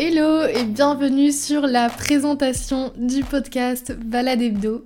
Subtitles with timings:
[0.00, 4.84] Hello et bienvenue sur la présentation du podcast Balade Hebdo.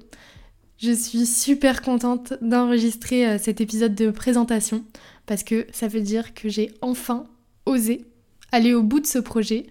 [0.79, 4.87] Je suis super contente d'enregistrer euh, cet épisode de présentation
[5.27, 7.27] parce que ça veut dire que j'ai enfin
[7.67, 8.07] osé
[8.53, 9.67] aller au bout de ce projet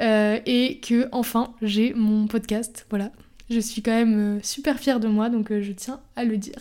[0.00, 2.84] euh, et que enfin j'ai mon podcast.
[2.90, 3.12] Voilà,
[3.50, 6.54] je suis quand même euh, super fière de moi, donc je tiens à le dire.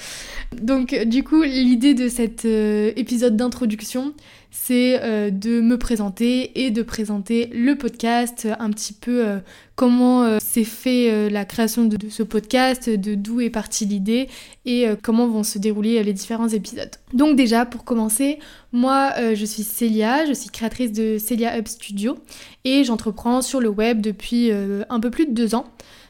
[0.60, 4.14] donc du coup, l'idée de cet épisode d'introduction,
[4.56, 9.38] c'est euh, de me présenter et de présenter le podcast, un petit peu euh,
[9.74, 14.28] comment euh, s'est fait la création de, ce podcast, de d'où est partie l'idée
[14.64, 16.90] et comment vont se dérouler les différents épisodes.
[17.12, 18.38] Donc déjà, pour commencer,
[18.72, 22.16] moi je suis Célia, je suis créatrice de Célia Hub Studio
[22.64, 25.66] et j'entreprends sur le web depuis un peu plus de deux ans.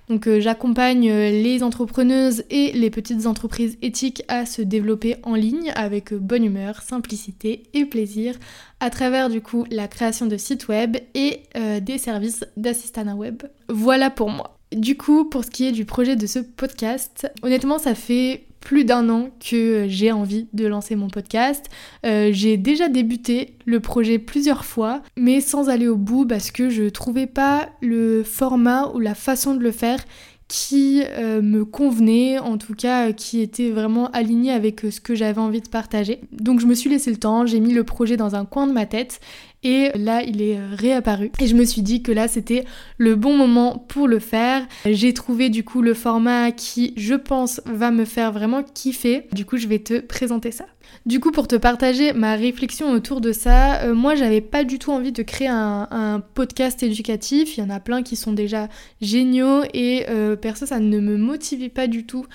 [0.08, 5.34] Donc euh, j'accompagne euh, les entrepreneuses et les petites entreprises éthiques à se développer en
[5.34, 8.36] ligne avec euh, bonne humeur, simplicité et plaisir
[8.80, 11.40] à travers du coup la création de sites web et
[11.80, 13.42] des services d'assistanat web.
[13.68, 14.58] Voilà pour moi.
[14.72, 18.84] Du coup, pour ce qui est du projet de ce podcast, honnêtement, ça fait plus
[18.84, 21.66] d'un an que j'ai envie de lancer mon podcast.
[22.04, 26.70] Euh, j'ai déjà débuté le projet plusieurs fois, mais sans aller au bout parce que
[26.70, 30.00] je trouvais pas le format ou la façon de le faire
[30.48, 35.40] qui euh, me convenait, en tout cas qui était vraiment aligné avec ce que j'avais
[35.40, 36.20] envie de partager.
[36.32, 38.72] Donc je me suis laissé le temps, j'ai mis le projet dans un coin de
[38.72, 39.20] ma tête
[39.64, 41.32] et là, il est réapparu.
[41.40, 42.64] Et je me suis dit que là, c'était
[42.98, 44.66] le bon moment pour le faire.
[44.84, 49.26] J'ai trouvé du coup le format qui, je pense, va me faire vraiment kiffer.
[49.32, 50.66] Du coup, je vais te présenter ça.
[51.06, 54.78] Du coup, pour te partager ma réflexion autour de ça, euh, moi, j'avais pas du
[54.78, 57.56] tout envie de créer un, podcast éducatif.
[57.56, 58.68] Il y en a plein qui sont déjà
[59.00, 62.26] géniaux et euh, perso, ça ne me motivait pas du tout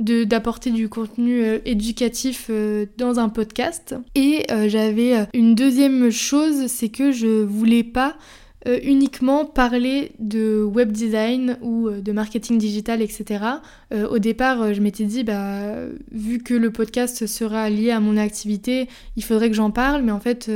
[0.00, 3.96] d'apporter du contenu euh, éducatif euh, dans un podcast.
[4.14, 8.16] Et euh, j'avais une deuxième chose, c'est que je voulais pas
[8.82, 13.44] uniquement parler de web design ou de marketing digital, etc.
[14.10, 15.76] au départ, je m'étais dit, bah,
[16.10, 20.12] vu que le podcast sera lié à mon activité, il faudrait que j'en parle, mais
[20.12, 20.50] en fait,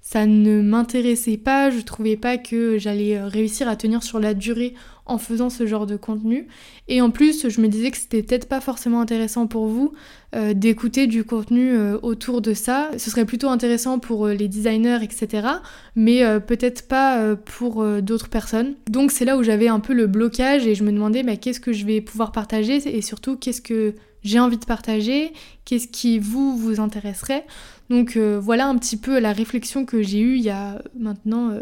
[0.00, 4.74] ça ne m'intéressait pas, je trouvais pas que j'allais réussir à tenir sur la durée
[5.10, 6.46] en faisant ce genre de contenu.
[6.88, 9.92] Et en plus, je me disais que c'était peut-être pas forcément intéressant pour vous
[10.36, 12.90] euh, d'écouter du contenu euh, autour de ça.
[12.96, 15.48] Ce serait plutôt intéressant pour euh, les designers, etc.
[15.96, 18.74] Mais peut-être pas pour d'autres personnes.
[18.88, 21.60] Donc c'est là où j'avais un peu le blocage et je me demandais mais qu'est-ce
[21.60, 22.76] que je vais pouvoir partager?
[22.96, 25.32] Et surtout qu'est-ce que j'ai envie de partager,
[25.64, 27.44] qu'est-ce qui vous vous intéresserait?
[27.88, 31.52] Donc voilà un petit peu la réflexion que j'ai eue il y a maintenant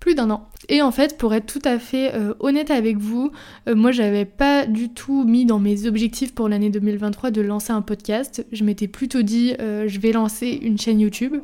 [0.00, 0.48] plus d'un an.
[0.68, 3.30] Et en fait, pour être tout à fait euh, honnête avec vous,
[3.68, 7.72] euh, moi j'avais pas du tout mis dans mes objectifs pour l'année 2023 de lancer
[7.72, 8.44] un podcast.
[8.50, 11.36] Je m'étais plutôt dit euh, je vais lancer une chaîne YouTube.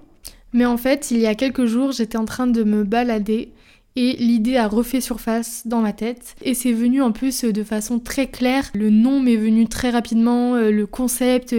[0.53, 3.53] Mais en fait, il y a quelques jours, j'étais en train de me balader
[3.95, 7.99] et l'idée a refait surface dans ma tête et c'est venu en plus de façon
[7.99, 8.71] très claire.
[8.75, 11.55] Le nom m'est venu très rapidement, le concept,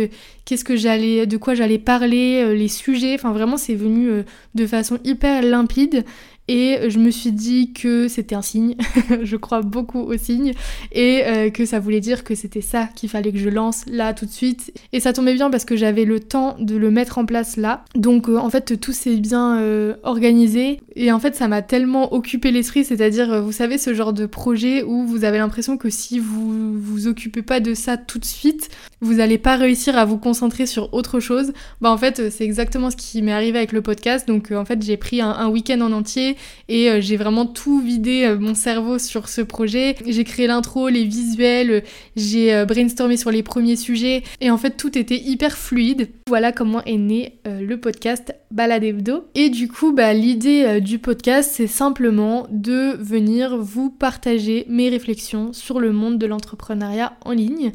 [0.48, 4.24] qu'est-ce que j'allais, de quoi j'allais parler, les sujets, enfin vraiment c'est venu
[4.56, 6.06] de façon hyper limpide
[6.48, 8.76] et je me suis dit que c'était un signe,
[9.22, 10.54] je crois beaucoup aux signes,
[10.94, 14.14] et euh, que ça voulait dire que c'était ça qu'il fallait que je lance là
[14.14, 14.74] tout de suite.
[14.94, 17.84] Et ça tombait bien parce que j'avais le temps de le mettre en place là.
[17.96, 20.80] Donc euh, en fait tout s'est bien euh, organisé.
[20.96, 24.84] Et en fait ça m'a tellement occupé l'esprit, c'est-à-dire vous savez ce genre de projet
[24.84, 28.70] où vous avez l'impression que si vous vous occupez pas de ça tout de suite,
[29.02, 31.54] vous n'allez pas réussir à vous concentrer sur autre chose.
[31.82, 34.28] Bah en fait c'est exactement ce qui m'est arrivé avec le podcast.
[34.28, 36.36] Donc en fait j'ai pris un week-end en entier
[36.70, 39.96] et euh, j'ai vraiment tout vidé euh, mon cerveau sur ce projet.
[40.06, 41.84] J'ai créé l'intro, les visuels,
[42.16, 46.10] j'ai euh, brainstormé sur les premiers sujets et en fait tout était hyper fluide.
[46.28, 49.24] Voilà comment est né le podcast Balade.
[49.36, 55.54] Et du coup, bah, l'idée du podcast, c'est simplement de venir vous partager mes réflexions
[55.54, 57.72] sur le monde de l'entrepreneuriat en ligne.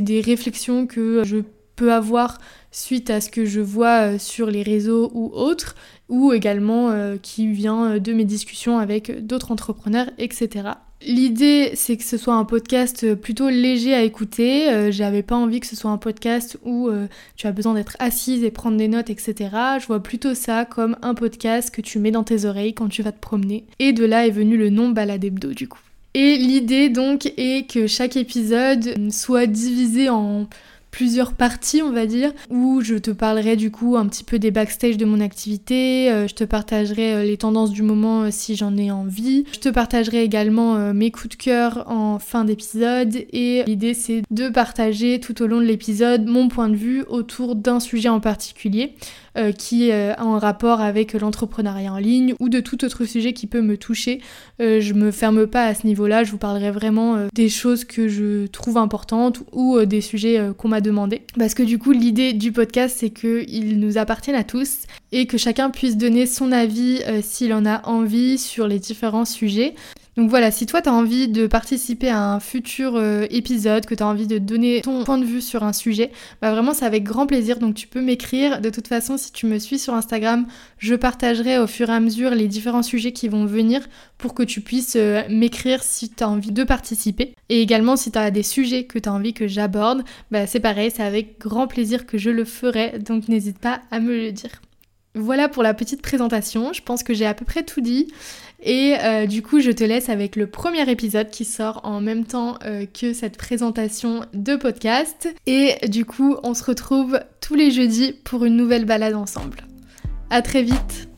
[0.00, 1.38] Des réflexions que je
[1.76, 2.38] peux avoir
[2.70, 5.74] suite à ce que je vois sur les réseaux ou autres
[6.08, 10.70] ou également euh, qui vient euh, de mes discussions avec d'autres entrepreneurs, etc.
[11.02, 14.90] L'idée, c'est que ce soit un podcast plutôt léger à écouter.
[14.90, 17.06] J'avais pas envie que ce soit un podcast où euh,
[17.36, 19.50] tu as besoin d'être assise et prendre des notes, etc.
[19.78, 23.02] Je vois plutôt ça comme un podcast que tu mets dans tes oreilles quand tu
[23.02, 23.66] vas te promener.
[23.78, 25.80] Et de là est venu le nom Balade Hebdo du coup.
[26.18, 30.48] Et l'idée donc est que chaque épisode soit divisé en
[30.96, 34.50] plusieurs parties, on va dire, où je te parlerai du coup un petit peu des
[34.50, 38.56] backstage de mon activité, euh, je te partagerai euh, les tendances du moment euh, si
[38.56, 43.62] j'en ai envie, je te partagerai également mes coups de cœur en fin d'épisode et
[43.66, 47.78] l'idée c'est de partager tout au long de l'épisode mon point de vue autour d'un
[47.78, 48.94] sujet en particulier.
[49.58, 53.60] qui est en rapport avec l'entrepreneuriat en ligne ou de tout autre sujet qui peut
[53.60, 54.22] me toucher.
[54.58, 58.46] je me ferme pas à ce niveau-là, je vous parlerai vraiment des choses que je
[58.46, 60.80] trouve importantes ou des sujets qu'on m'a
[61.38, 65.38] Parce que du coup, l'idée du podcast, c'est qu'il nous appartienne à tous et que
[65.38, 69.74] chacun puisse donner son avis s'il en a envie sur les différents sujets.
[70.16, 73.94] Donc voilà, si toi tu as envie de participer à un futur euh, épisode, que
[73.94, 76.10] tu as envie de donner ton point de vue sur un sujet,
[76.40, 77.58] bah vraiment c'est avec grand plaisir.
[77.58, 78.62] Donc tu peux m'écrire.
[78.62, 80.46] De toute façon, si tu me suis sur Instagram,
[80.78, 83.82] je partagerai au fur et à mesure les différents sujets qui vont venir
[84.16, 87.34] pour que tu puisses euh, m'écrire si tu as envie de participer.
[87.50, 90.90] Et également si tu as des sujets que tu envie que j'aborde, bah c'est pareil,
[90.94, 92.98] c'est avec grand plaisir que je le ferai.
[93.00, 94.62] Donc n'hésite pas à me le dire.
[95.16, 98.12] Voilà pour la petite présentation, je pense que j'ai à peu près tout dit.
[98.62, 102.24] Et euh, du coup, je te laisse avec le premier épisode qui sort en même
[102.24, 105.34] temps euh, que cette présentation de podcast.
[105.46, 109.58] Et du coup, on se retrouve tous les jeudis pour une nouvelle balade ensemble.
[110.28, 111.08] À très vite